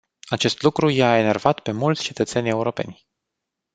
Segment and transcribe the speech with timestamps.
[0.29, 3.07] Acest lucru i-a enervat pe mulți cetățeni europeni.